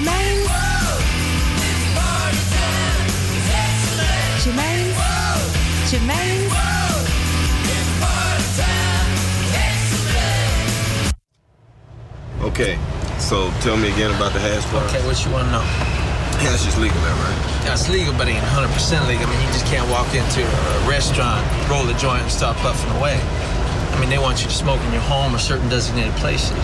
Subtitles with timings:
[0.00, 0.48] Germaine.
[4.40, 4.94] Germaine.
[5.88, 6.50] Germaine.
[12.40, 12.78] Okay,
[13.18, 14.82] so tell me again about the hash bar.
[14.86, 15.60] Okay, what you want to know?
[16.40, 17.36] Hash is legal there, right?
[17.64, 19.26] Yeah, it's legal, but it ain't 100% legal.
[19.26, 22.90] I mean, you just can't walk into a restaurant, roll a joint, and start puffing
[22.96, 23.20] away.
[23.20, 26.56] I mean, they want you to smoke in your home or certain designated places.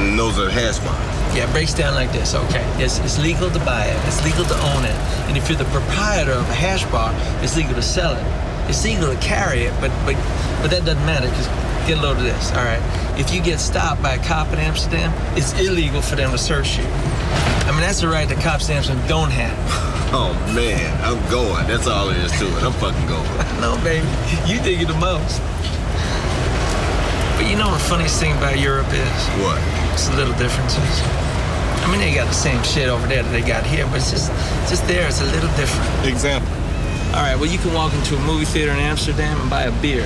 [0.00, 1.17] And those are hash bars.
[1.38, 2.34] Yeah, it breaks down like this.
[2.34, 4.98] Okay, it's, it's legal to buy it, it's legal to own it,
[5.30, 7.14] and if you're the proprietor of a hash bar,
[7.44, 8.68] it's legal to sell it.
[8.68, 10.16] It's legal to carry it, but but
[10.60, 11.46] but that doesn't matter because
[11.86, 12.50] get a load of this.
[12.50, 12.82] All right,
[13.20, 16.76] if you get stopped by a cop in Amsterdam, it's illegal for them to search
[16.76, 16.82] you.
[16.82, 19.94] I mean, that's a right that cops in Amsterdam don't have.
[20.10, 21.68] Oh man, I'm going.
[21.68, 22.62] That's all there is to it.
[22.64, 23.28] I'm fucking going.
[23.60, 24.08] No, baby,
[24.50, 25.38] you dig it the most.
[27.36, 29.20] But you know what the funniest thing about Europe is?
[29.44, 29.60] What?
[29.92, 31.27] It's the little differences.
[31.88, 34.10] I mean, they got the same shit over there that they got here, but it's
[34.10, 34.28] just,
[34.68, 35.08] just there.
[35.08, 35.88] It's a little different.
[36.06, 36.52] Example.
[37.16, 39.72] All right, well, you can walk into a movie theater in Amsterdam and buy a
[39.80, 40.04] beer.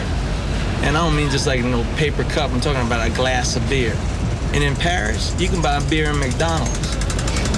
[0.86, 2.52] And I don't mean just like a little paper cup.
[2.52, 3.98] I'm talking about a glass of beer.
[4.54, 6.94] And in Paris, you can buy a beer in McDonald's.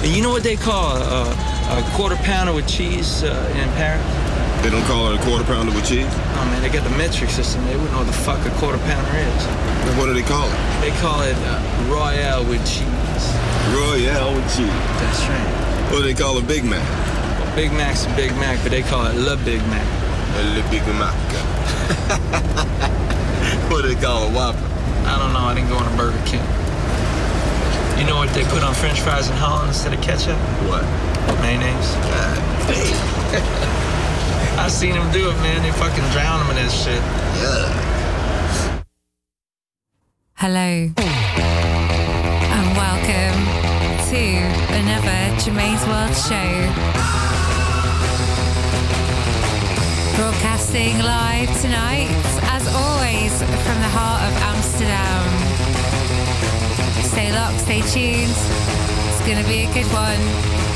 [0.01, 4.01] And you know what they call a, a quarter pounder with cheese uh, in Paris?
[4.65, 6.09] They don't call it a quarter pounder with cheese?
[6.09, 7.63] Oh man, they got the metric system.
[7.65, 9.45] They wouldn't know what the fuck a quarter pounder is.
[10.01, 10.57] What do they call it?
[10.81, 13.29] They call it uh, Royale with cheese.
[13.73, 14.67] Royale with cheese.
[15.01, 15.91] That's right.
[15.91, 16.83] What do they call a Big Mac?
[17.39, 19.85] Well, Big Mac's a Big Mac, but they call it Le Big Mac.
[20.55, 21.15] Le Big Mac.
[23.71, 24.59] what do they call a Whopper?
[25.07, 25.39] I don't know.
[25.39, 26.43] I didn't go on a Burger King.
[27.97, 30.37] You know what they put on French fries in Holland instead of ketchup?
[30.67, 30.83] What?
[31.41, 31.95] Mayonnaise.
[32.11, 34.59] God damn.
[34.65, 35.63] I seen them do it, man.
[35.63, 37.01] They fucking drown them in this shit.
[37.39, 38.81] Yeah.
[40.35, 40.91] Hello.
[43.07, 43.45] Welcome
[44.09, 44.25] to
[44.73, 46.49] another Germaine's World show.
[50.15, 52.09] Broadcasting live tonight,
[52.49, 55.21] as always, from the heart of Amsterdam.
[57.03, 58.33] Stay locked, stay tuned.
[59.11, 60.74] It's going to be a good one.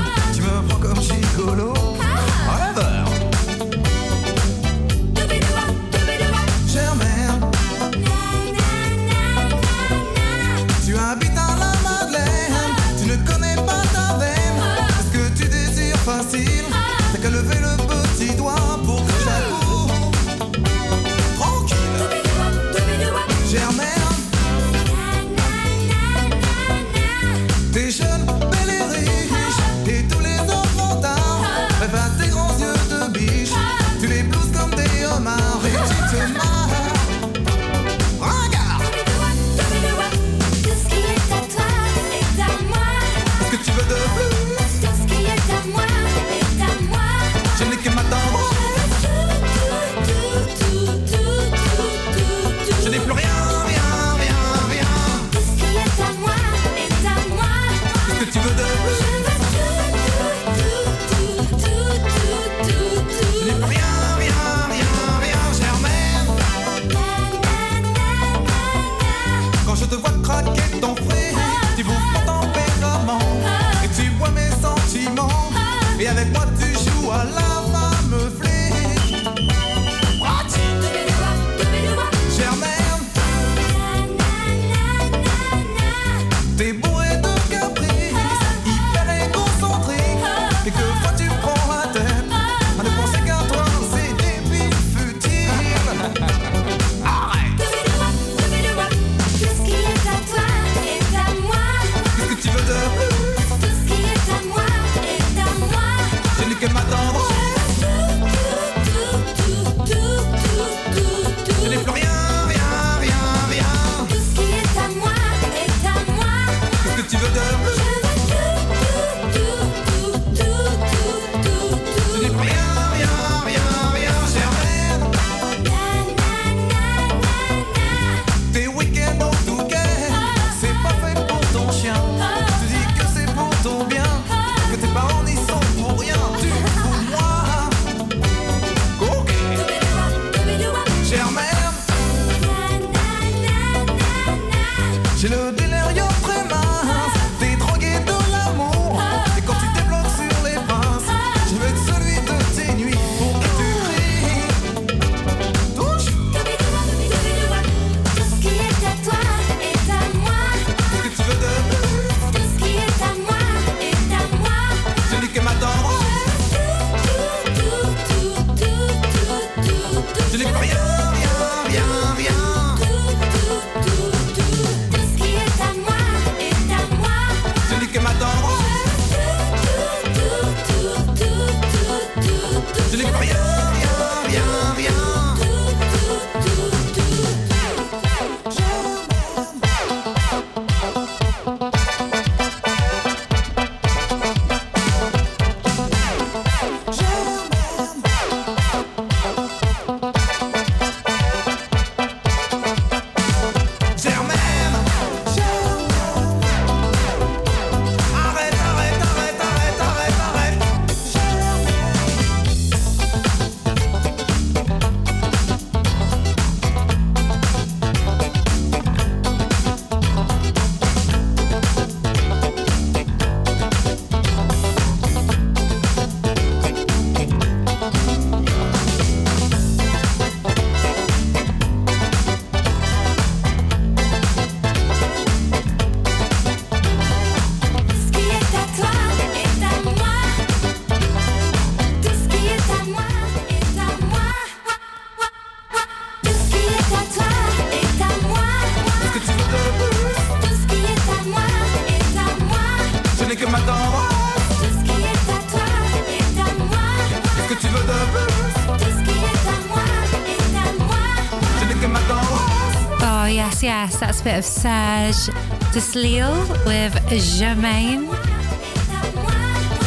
[264.23, 265.33] bit of Serge
[265.73, 268.07] Deslille with Germaine.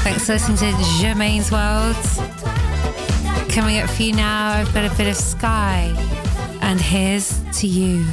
[0.03, 1.97] Thanks for listening to Germaine's World.
[3.51, 5.95] Coming up for you now, I've got a bit of Sky,
[6.63, 8.05] and here's to you.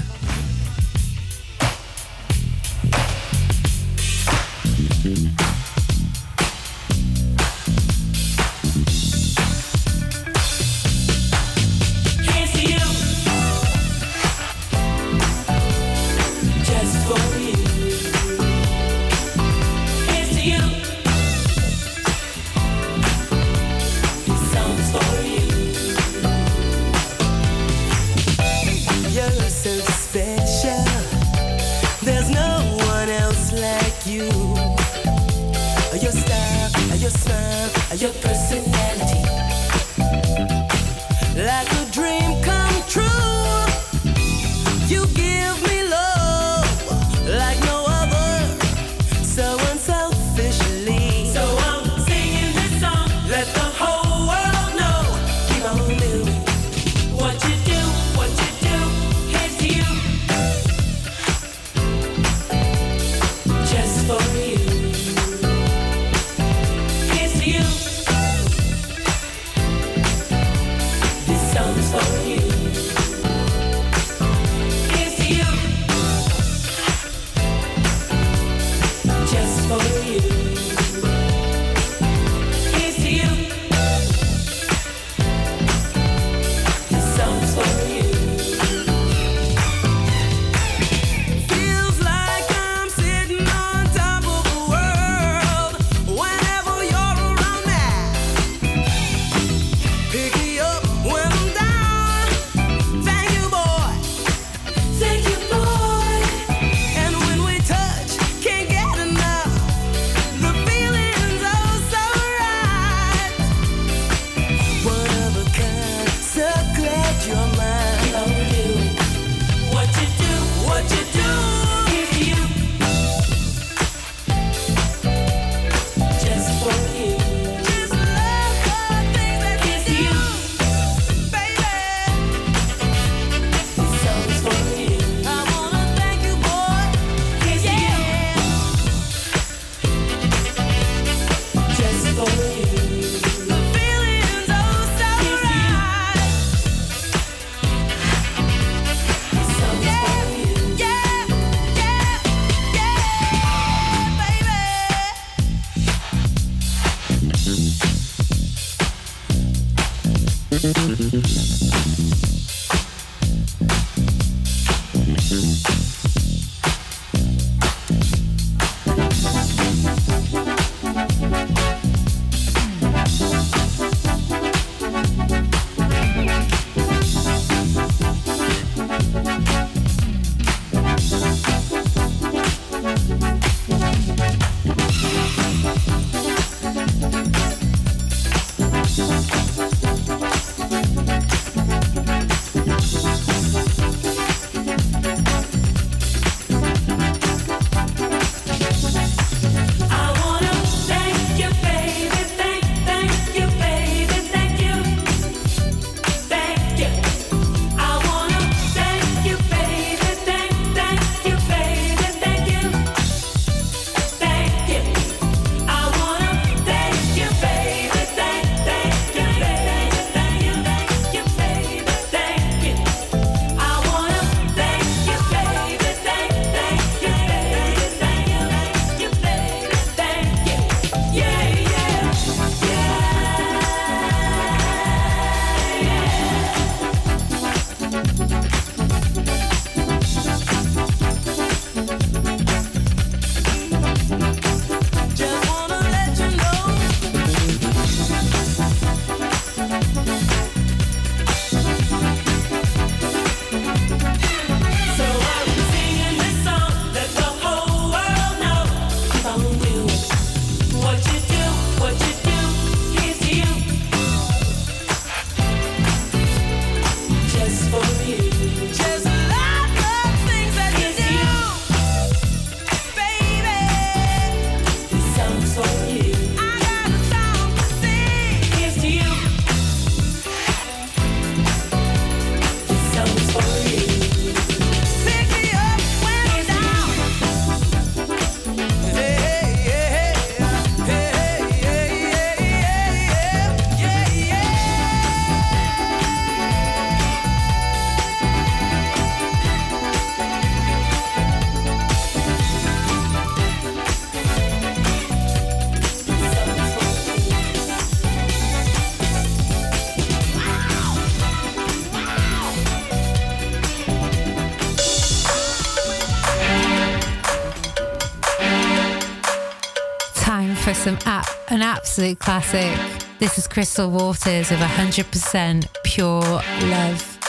[321.92, 322.74] absolute classic.
[323.20, 327.21] This is Crystal Waters of 100% pure love.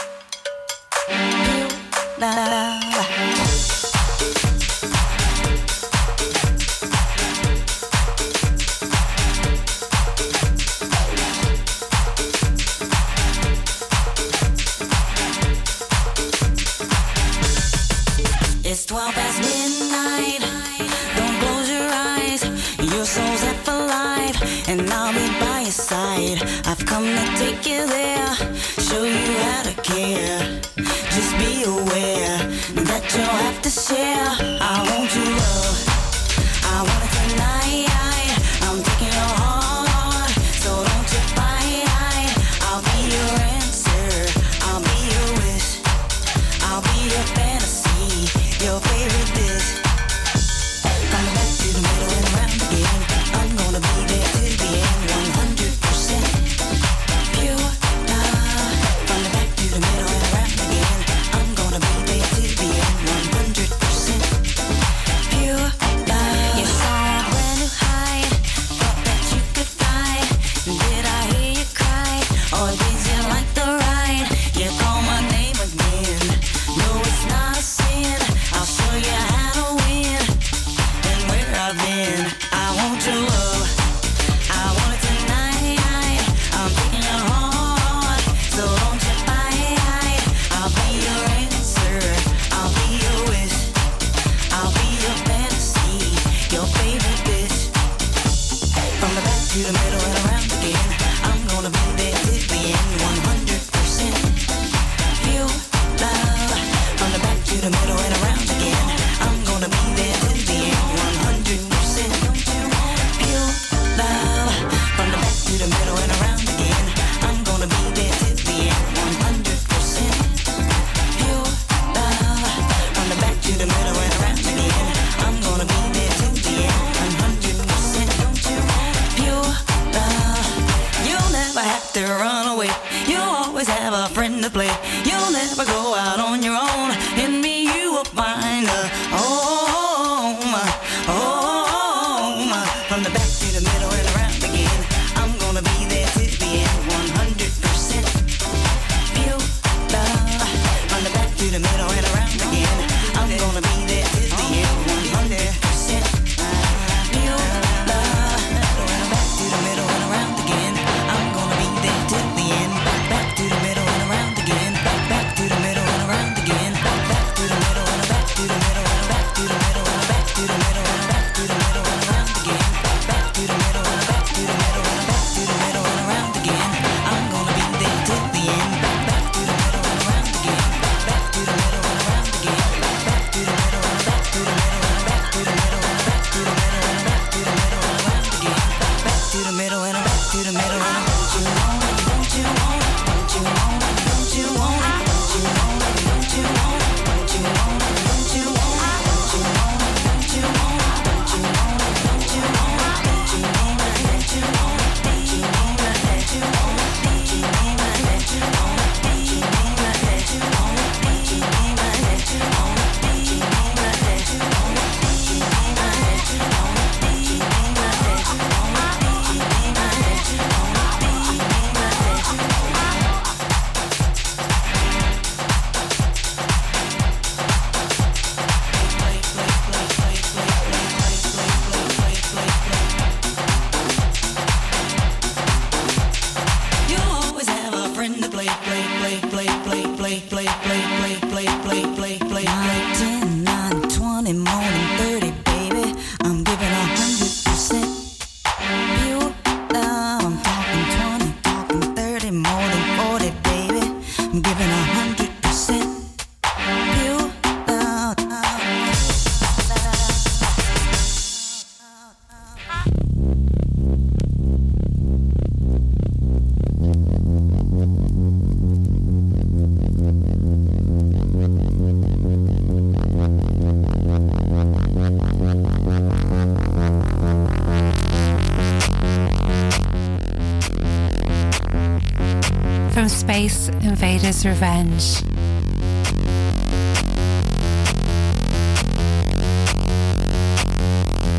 [284.45, 285.23] Revenge.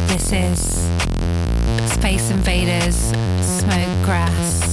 [0.08, 0.60] This is
[1.92, 2.96] Space Invaders
[3.42, 4.73] Smoke Grass.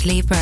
[0.00, 0.39] Slaper.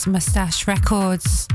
[0.00, 1.46] Girls Mustache Records.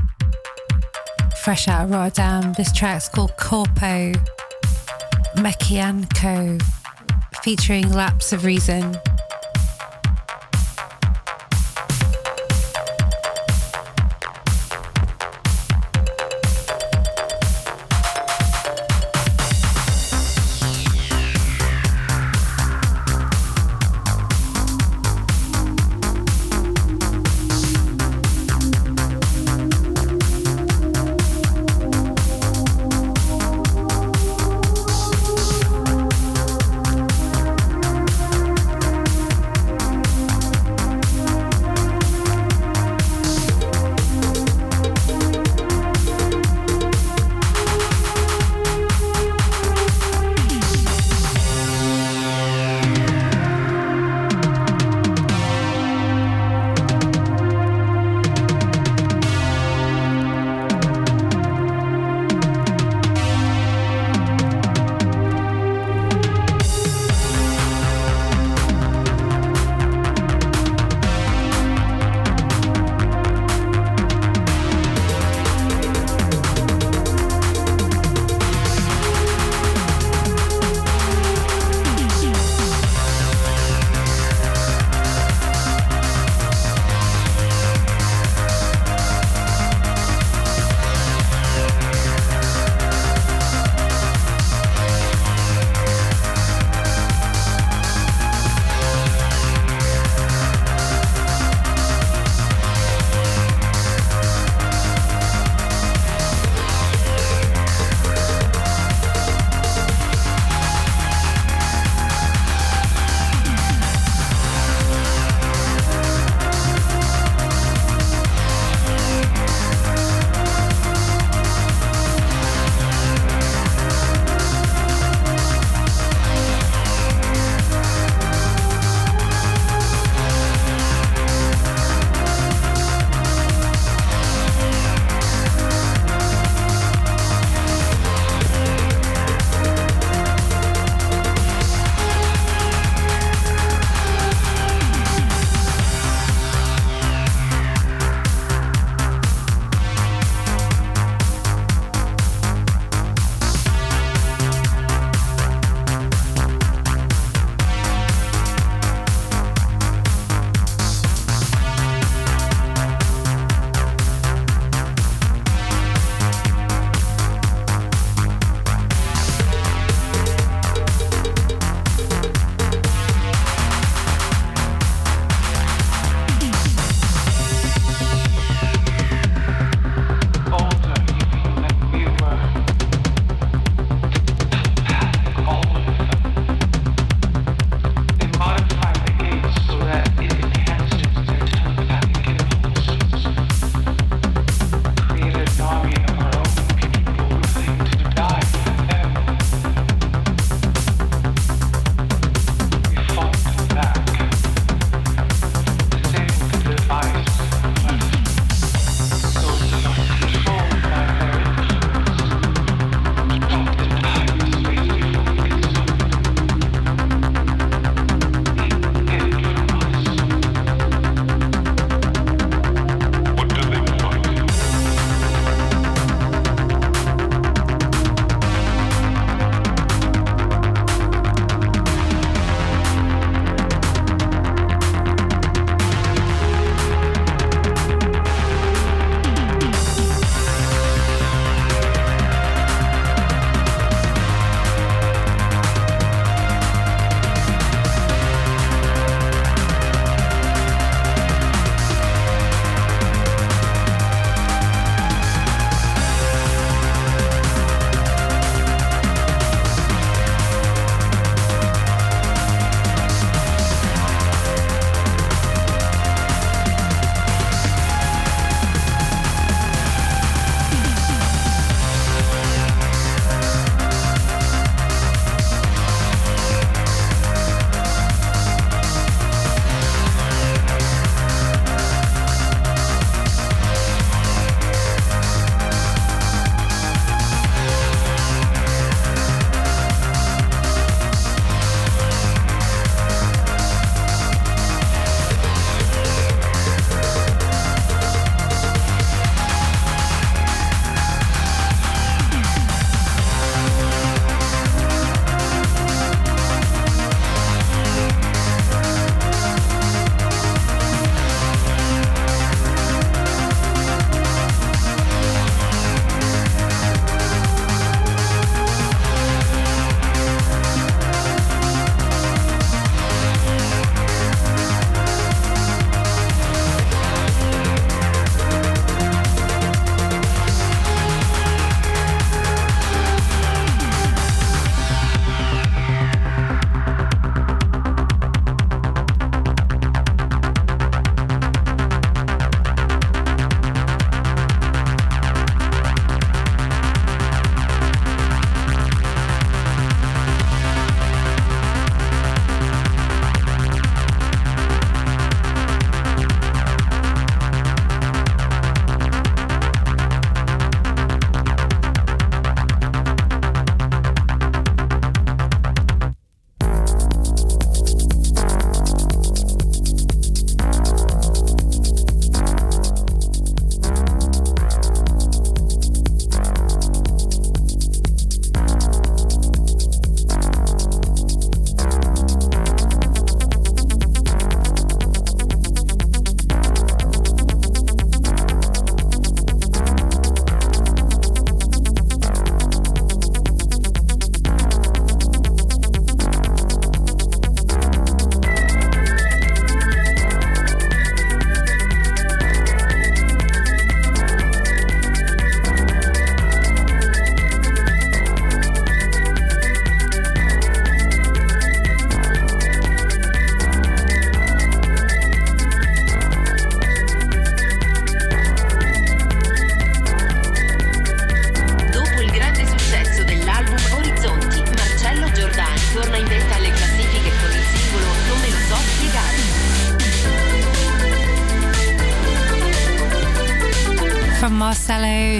[1.42, 2.52] Fresh out of Rotterdam.
[2.52, 4.12] This track's called Corpo
[5.36, 6.62] Mecchianco,
[7.42, 8.96] featuring Laps of Reason.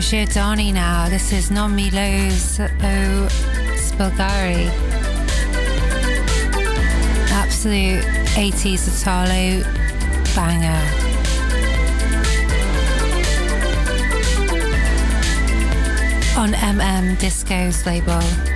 [0.06, 1.08] Giordani now.
[1.08, 3.28] This is Non Milos O
[3.74, 4.70] Spilgari.
[7.32, 8.04] Absolute
[8.36, 9.64] 80s Italo
[10.36, 10.82] banger.
[16.38, 18.55] On MM Disco's label.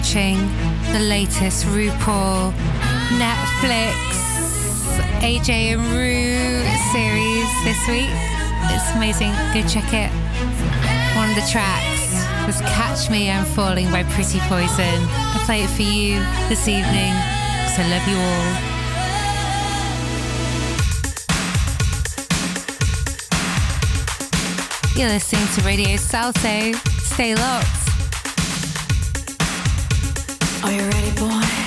[0.00, 0.38] Watching
[0.94, 2.52] the latest RuPaul
[3.20, 3.92] Netflix
[5.20, 8.08] AJ and Ru series this week.
[8.72, 9.32] It's amazing.
[9.52, 10.10] Go check it.
[11.14, 12.14] One of the tracks
[12.46, 15.04] was Catch Me I'm Falling by Pretty Poison.
[15.04, 17.12] I play it for you this evening
[17.60, 18.56] because I love you all.
[24.98, 26.72] You're listening to Radio Salto.
[27.02, 27.79] Stay locked.
[30.62, 31.59] Are you ready, boy?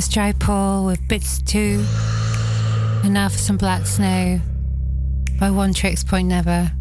[0.00, 1.84] was Joe Paul with Bits 2.
[3.04, 4.40] And now for some Black Snow
[5.38, 6.72] by Oneohtrix Point Never.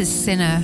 [0.00, 0.62] is Sinner.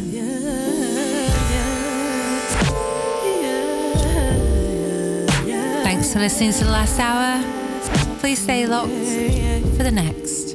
[5.83, 7.45] Thanks for listening to the last hour.
[8.21, 8.89] Please stay locked
[9.77, 10.46] for the next.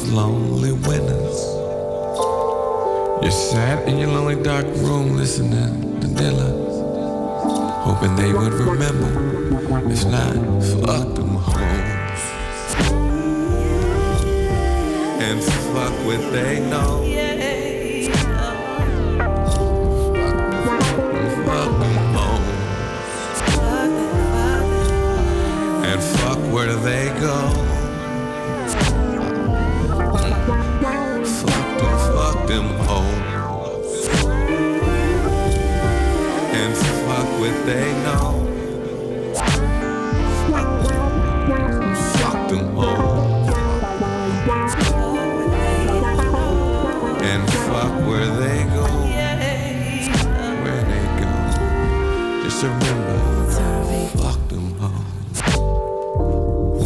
[0.00, 1.44] those lonely winters.
[3.22, 9.10] You sat in your lonely dark room listening to Dylan, hoping they would remember.
[9.90, 10.34] If not,
[10.84, 12.22] fuck them hoes.
[15.20, 17.04] And fuck what they know.
[21.44, 22.00] Fuck them.
[25.84, 27.59] And where they go.
[32.50, 34.08] them hoes
[36.58, 36.76] and
[37.06, 38.26] fuck what they know.
[42.18, 43.54] Fuck them hoes
[47.22, 48.86] and fuck where they go.
[50.64, 51.30] Where they go.
[52.42, 53.18] Just remember,
[54.18, 55.38] fuck them hoes.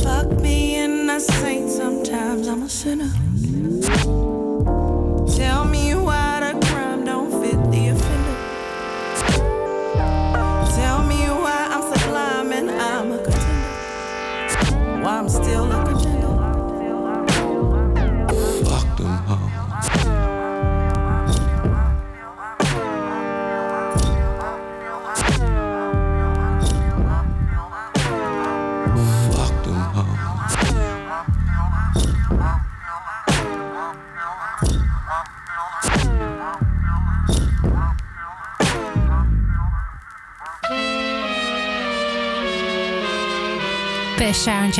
[0.03, 1.71] Fuck me and I saint.
[1.71, 3.24] Sometimes I'm a sinner.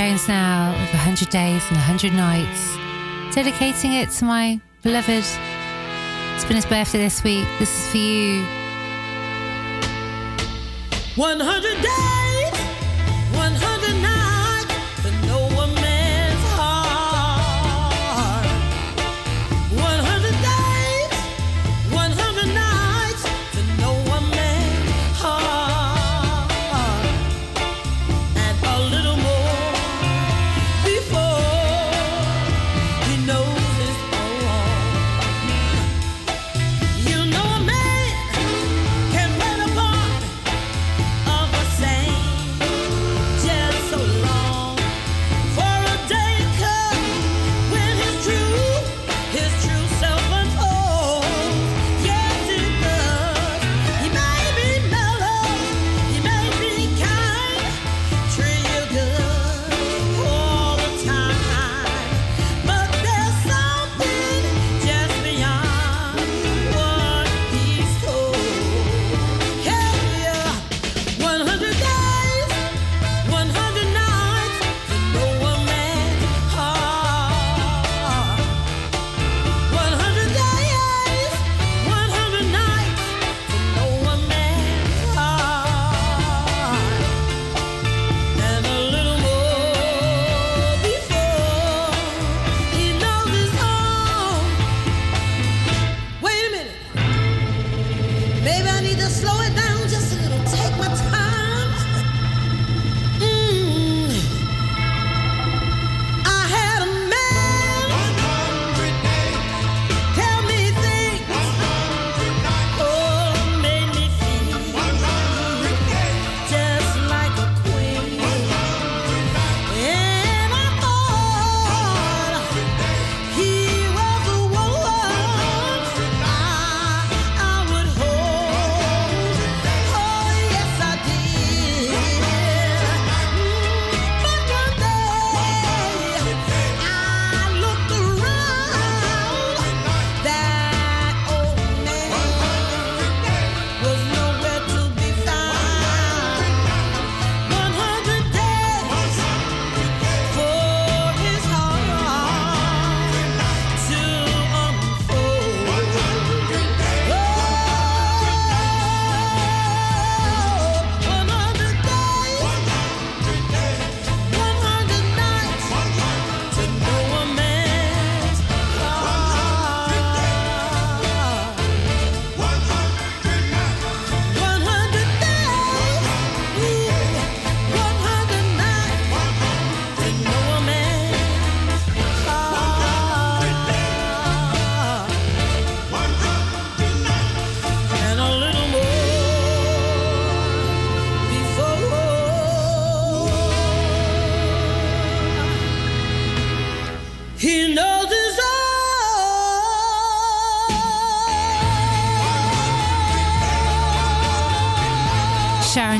[0.05, 2.77] Jones now with 100 Days and 100 Nights,
[3.35, 5.25] dedicating it to my beloved.
[6.35, 7.47] It's been his birthday this week.
[7.59, 8.45] This is for you.
[11.17, 12.24] 100 Days!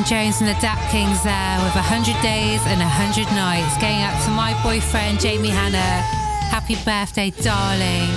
[0.07, 3.79] Jones and the Dap Kings there with 100 Days and 100 Nights.
[3.81, 5.79] Going out to my boyfriend Jamie Hanna.
[6.53, 8.11] Happy birthday, darling.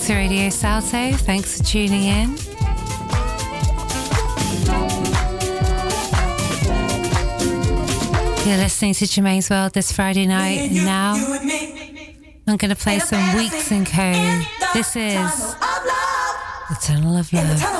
[0.00, 1.12] Listening to Radio Salto.
[1.12, 2.30] Thanks for tuning in.
[8.48, 10.70] You're listening to Germaine's World this Friday night.
[10.70, 11.12] And now
[12.46, 14.12] I'm going to play some Weeks and Co.
[14.72, 15.54] This is
[16.70, 17.60] The Tunnel of Love.
[17.60, 17.79] tunnel of love.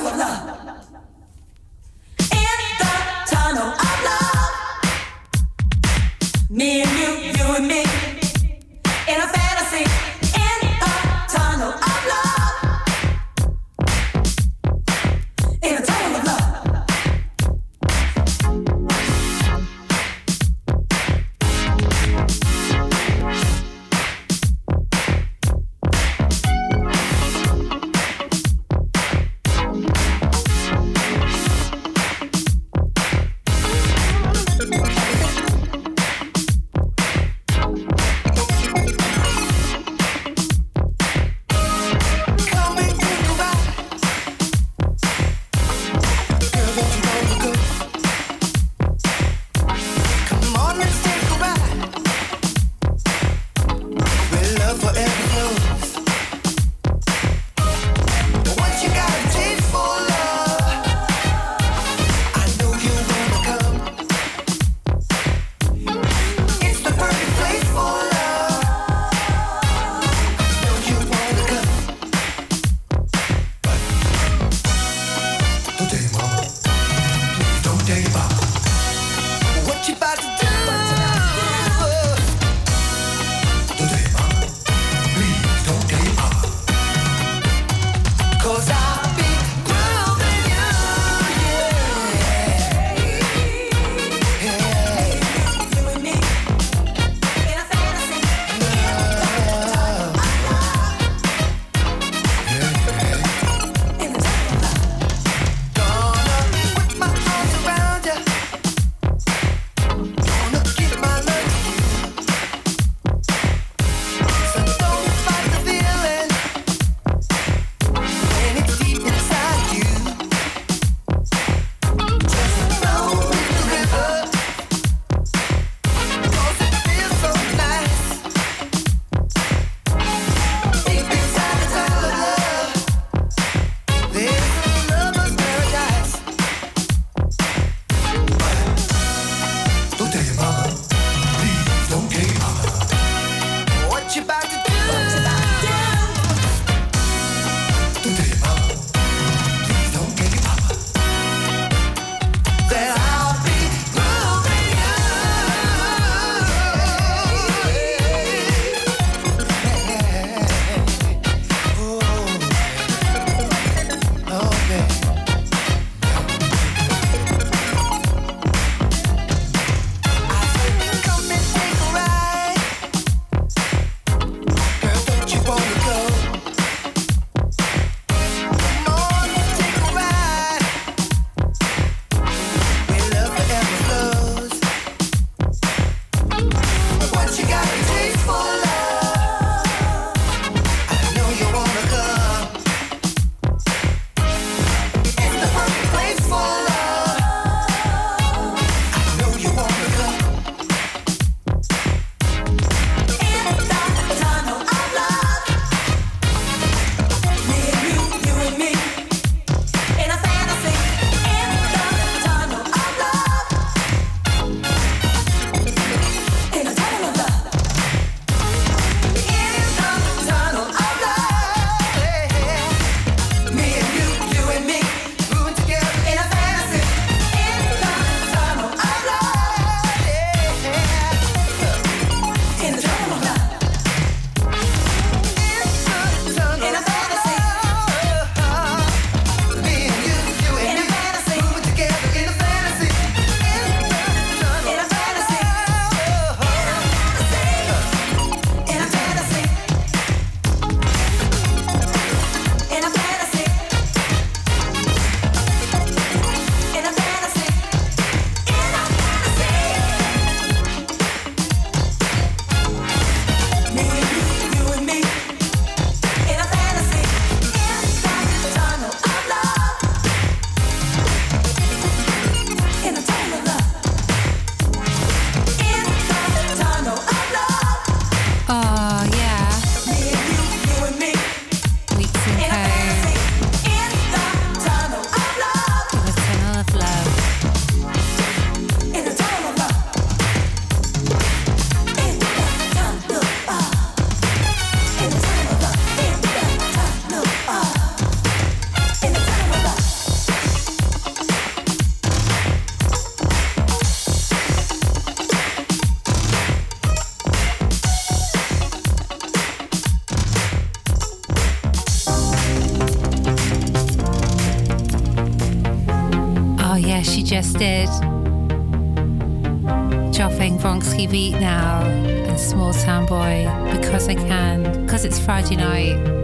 [323.11, 326.20] Boy because I can, because it's Friday night.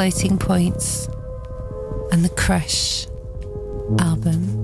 [0.00, 1.08] Floating Points
[2.10, 3.06] and the Crush
[3.98, 4.59] album.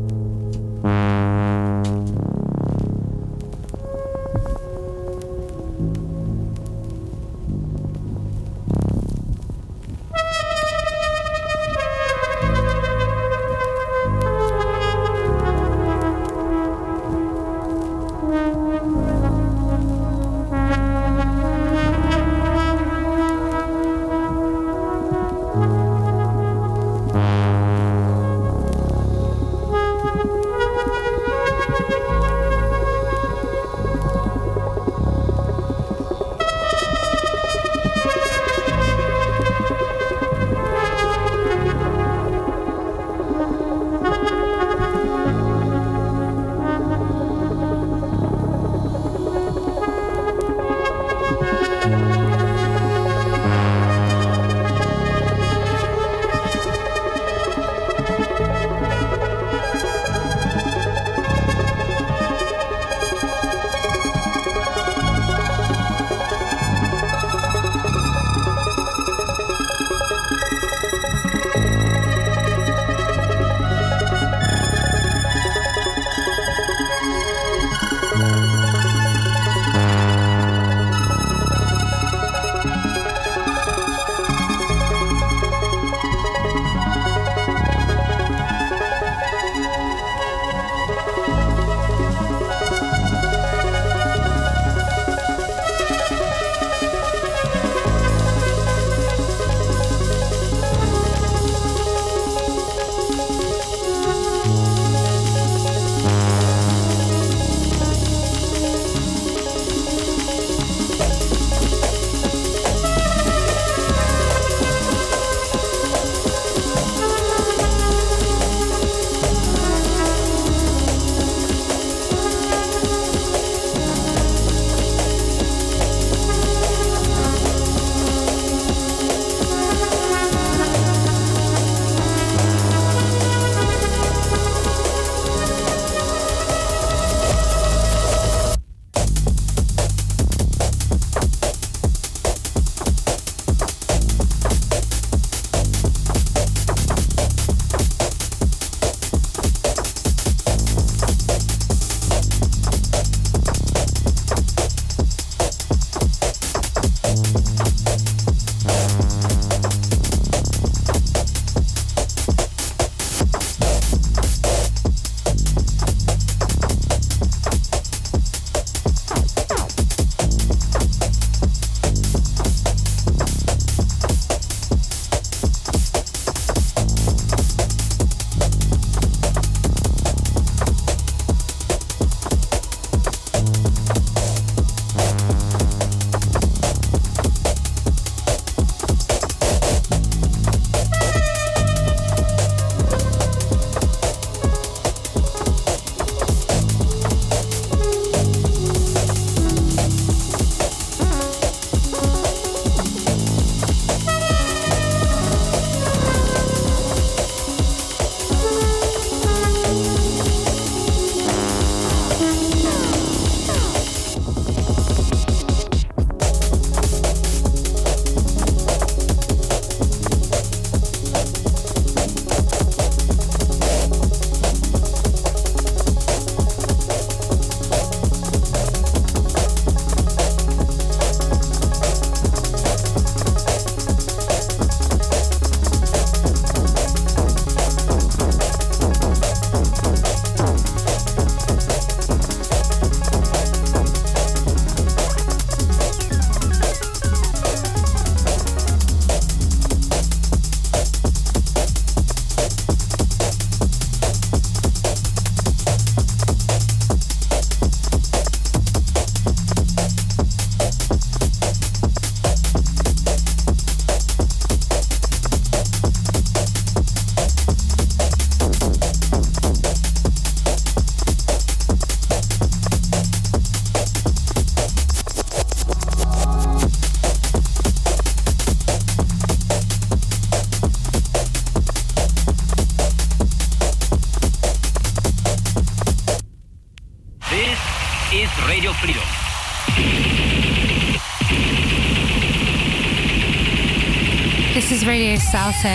[295.53, 295.69] Salto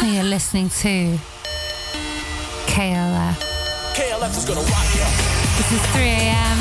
[0.00, 1.18] and you're listening to
[2.68, 3.36] KLF.
[3.92, 5.04] KLF is gonna rock you.
[5.58, 6.58] This is 3 a.m.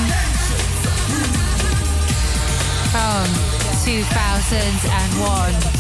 [2.92, 3.28] from
[3.86, 5.75] 2001.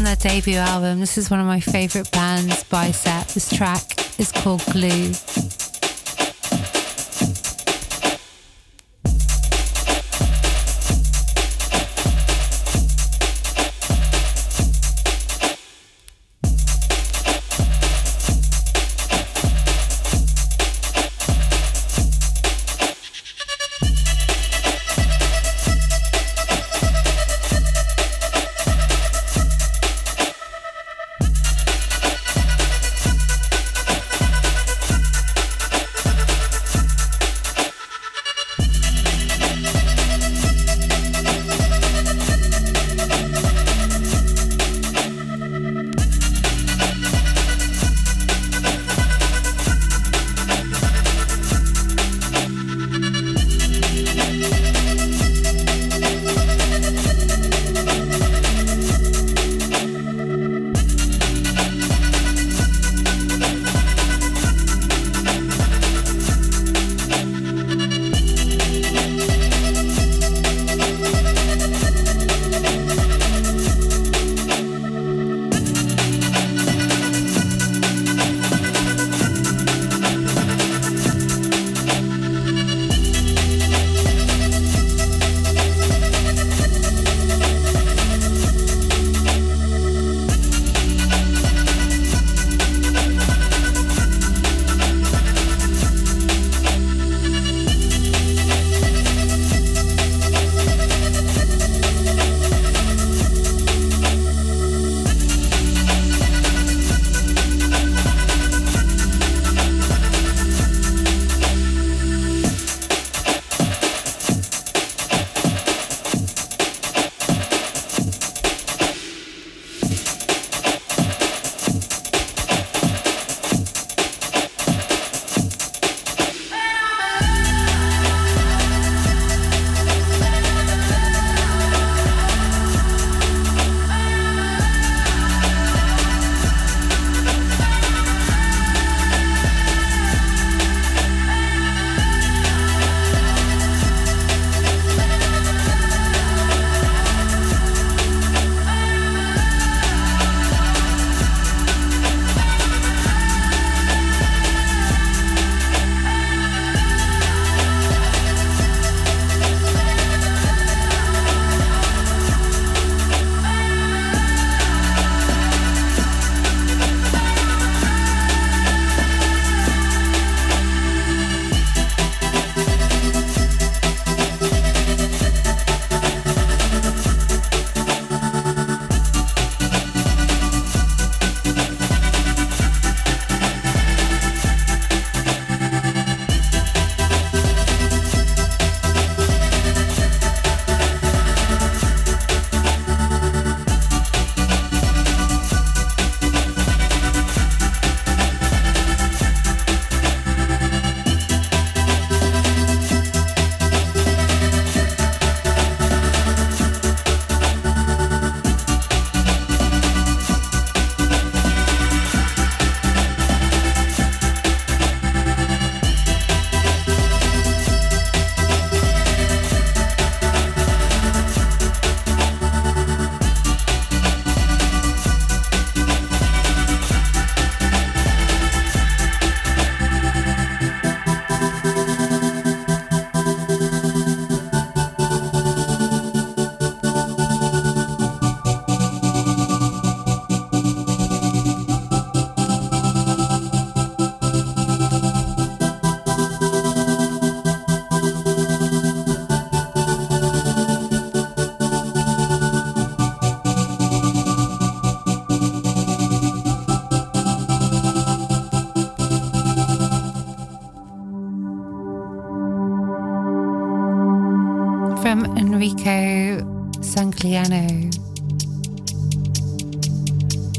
[0.00, 0.98] from their debut album.
[0.98, 3.26] This is one of my favorite bands, Bicep.
[3.34, 5.12] This track is called Glue.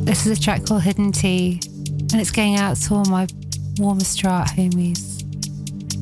[0.01, 3.25] This is a track called Hidden Tea, and it's going out to all my
[3.77, 5.23] Warmoesstraat homies,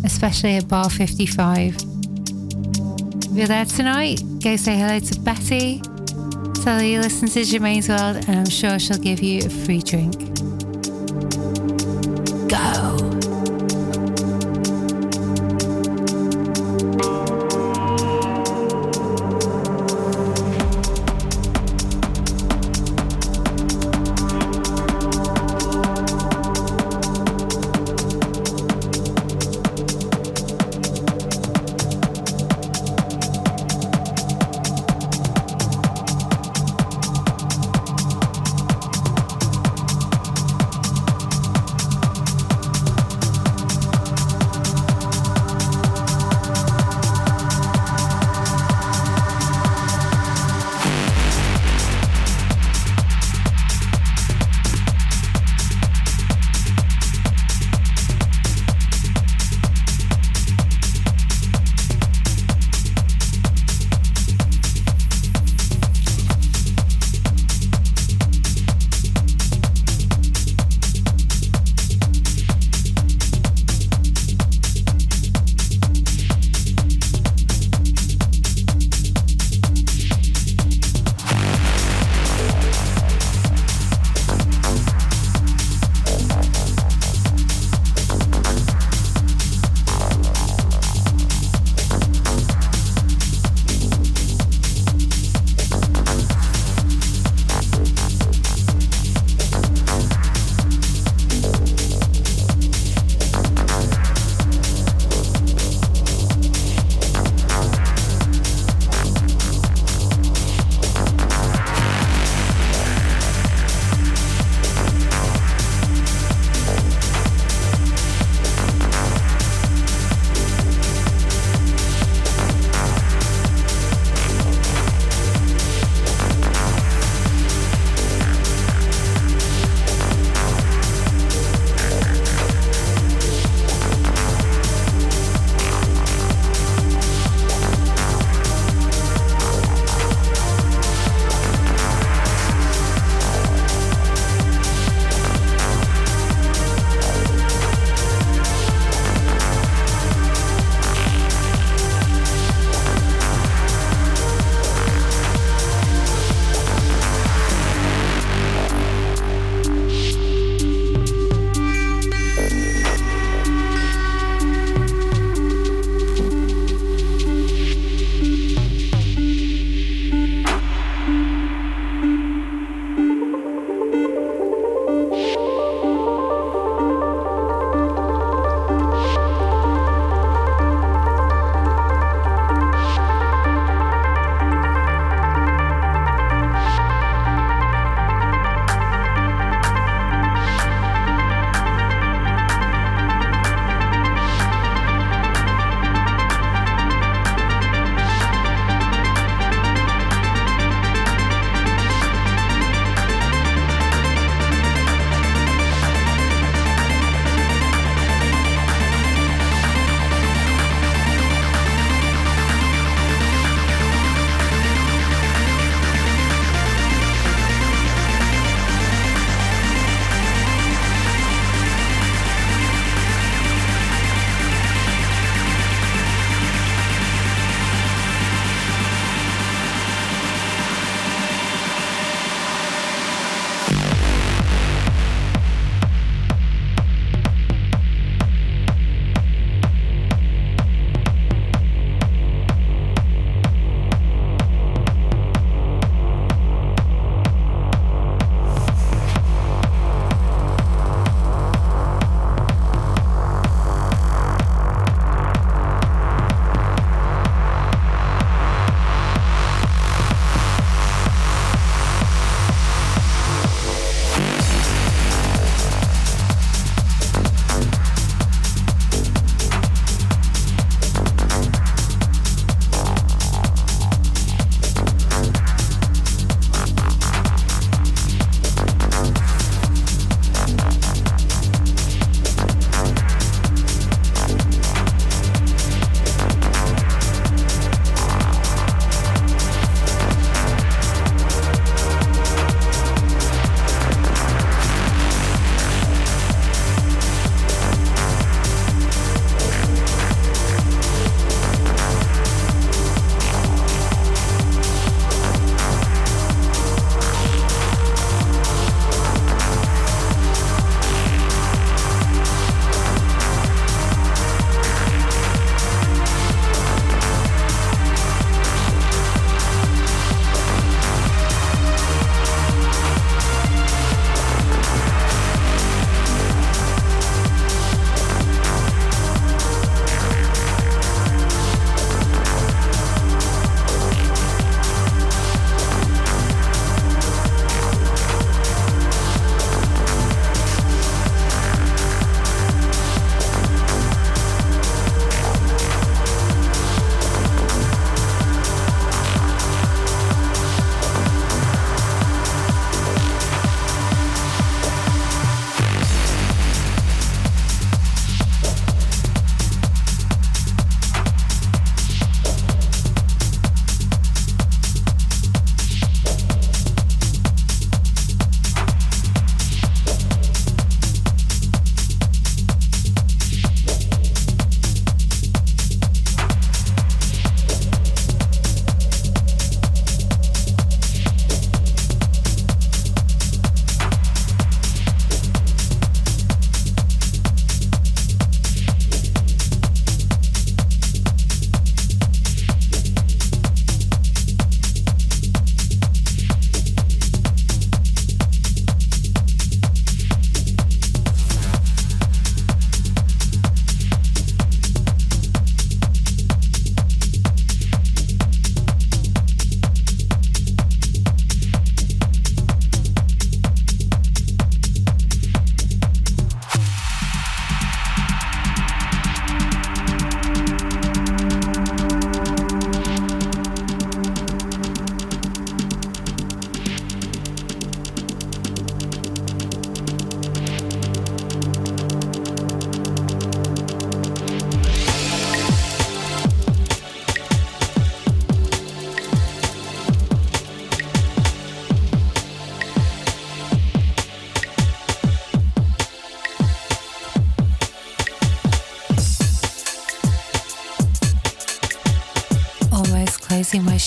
[0.03, 1.75] especially at Bar 55.
[1.75, 5.81] If you're there tonight, go say hello to Betty.
[6.63, 9.79] Tell her you listen to Germaine's World, and I'm sure she'll give you a free
[9.79, 10.28] drink.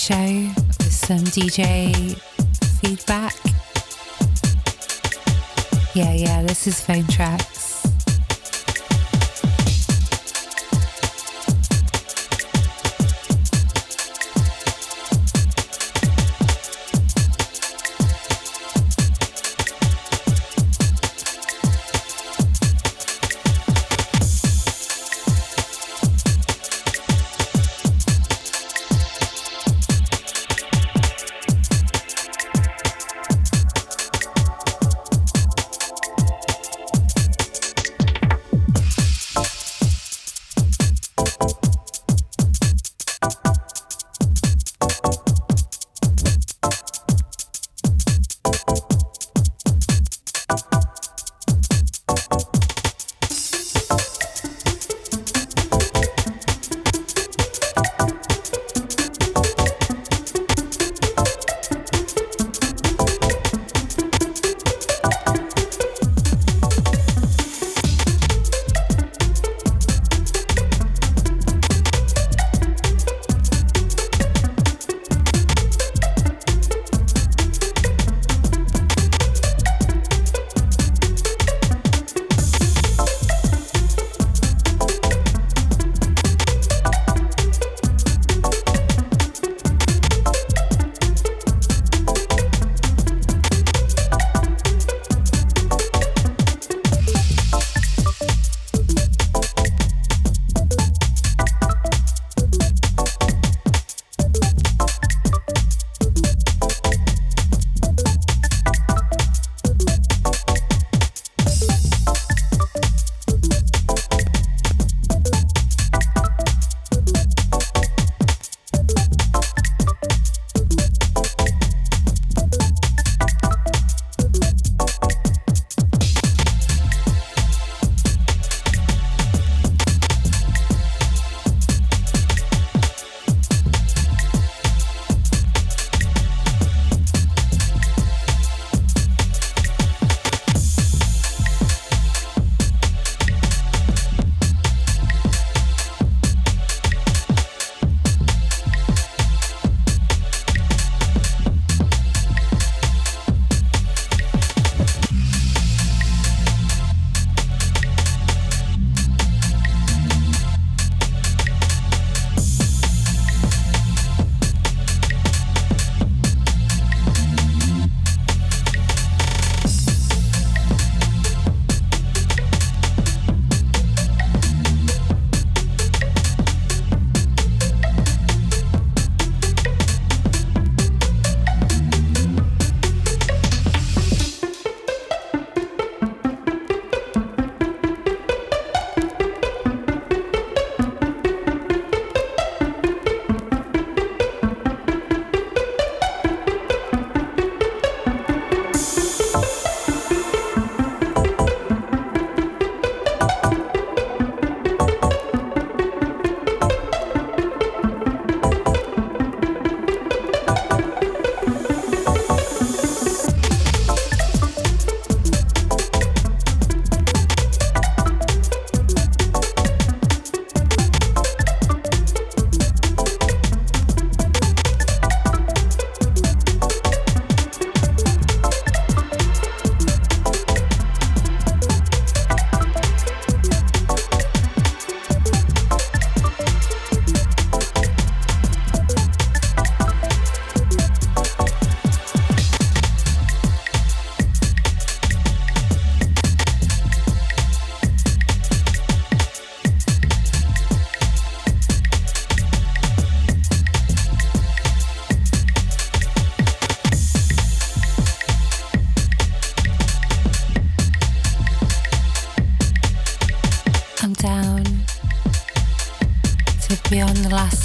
[0.03, 2.19] Show with some DJ
[2.81, 3.33] feedback.
[5.95, 7.52] Yeah, yeah, this is phone tracks.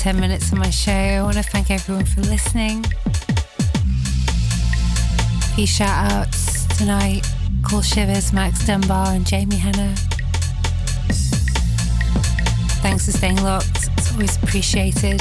[0.09, 0.91] 10 minutes of my show.
[0.91, 2.83] I want to thank everyone for listening.
[5.55, 7.31] Few shout outs tonight
[7.63, 9.95] Cool Shivers, Max Dunbar, and Jamie Hanna.
[12.81, 15.21] Thanks for staying locked, it's always appreciated.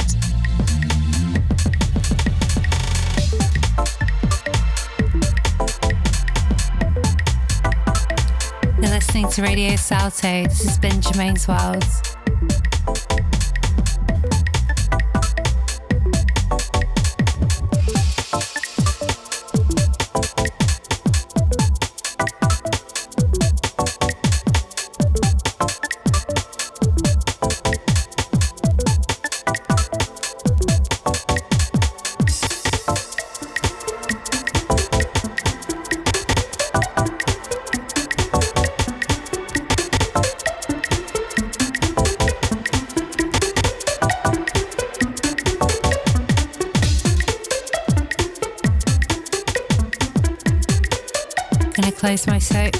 [8.80, 10.44] You're listening to Radio Salto.
[10.44, 11.84] This has been Germaine's World.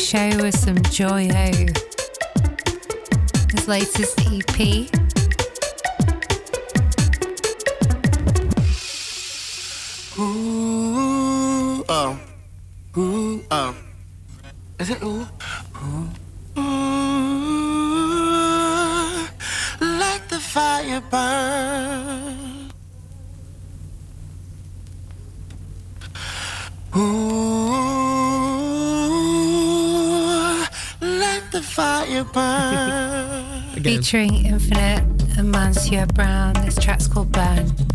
[0.08, 1.52] Show with some Joyo.
[3.52, 4.97] His latest EP.
[34.08, 35.04] Featuring Infinite
[35.36, 36.54] and Monsieur Brown.
[36.64, 37.87] This track's called Burn.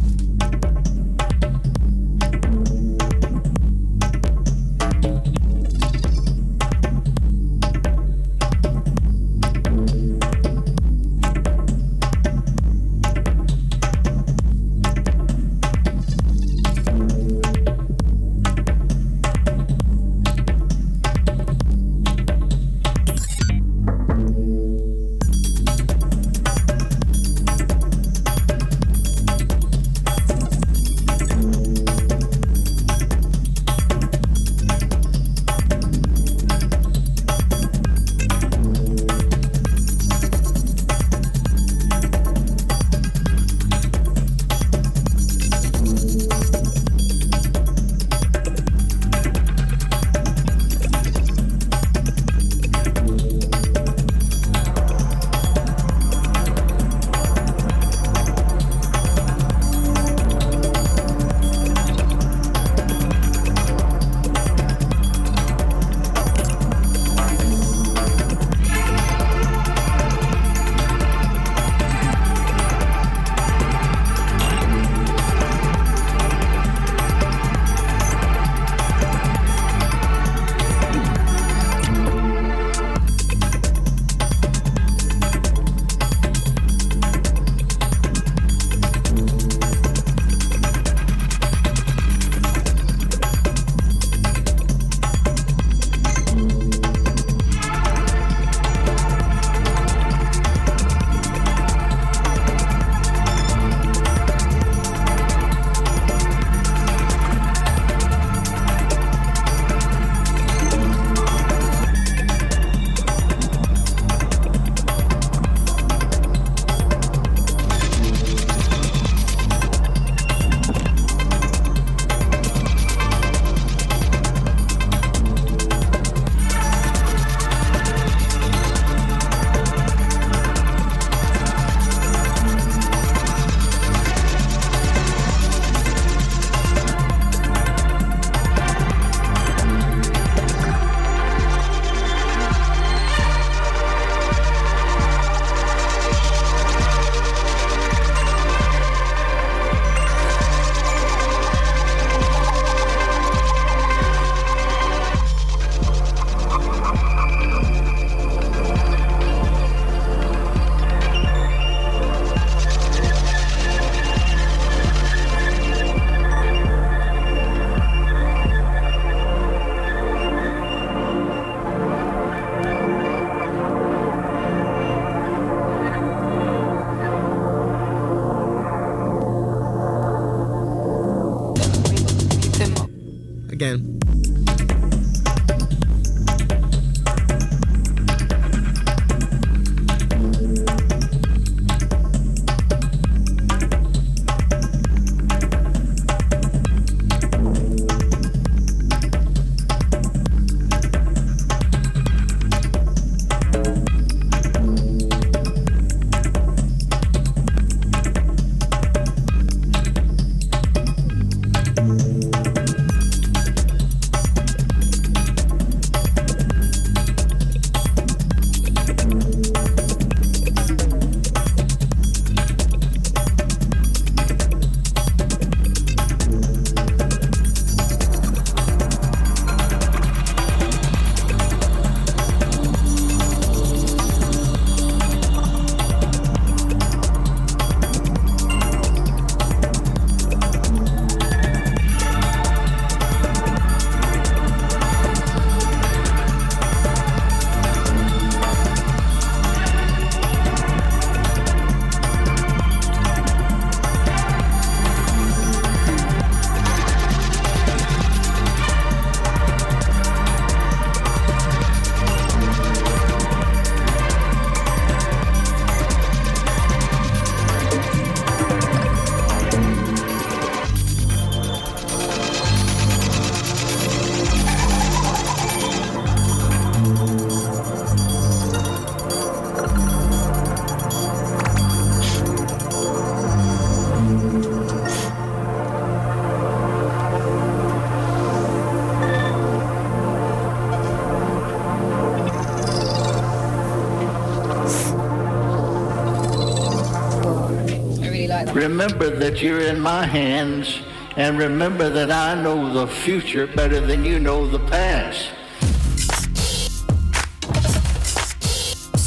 [298.73, 300.81] Remember that you're in my hands,
[301.15, 305.29] and remember that I know the future better than you know the past.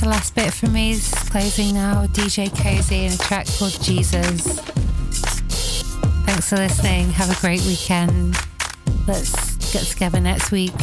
[0.01, 0.93] The last bit for me.
[0.93, 2.06] It's closing now.
[2.06, 4.60] DJ Koze and a track called Jesus.
[6.26, 7.10] Thanks for listening.
[7.10, 8.36] Have a great weekend.
[9.09, 10.74] Let's get together next week.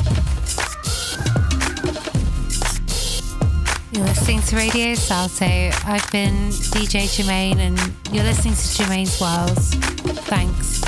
[4.54, 5.46] To Radio Salto.
[5.46, 7.80] I've been DJ Germaine, and
[8.12, 9.74] you're listening to Germaine's Worlds.
[10.28, 10.83] Thanks.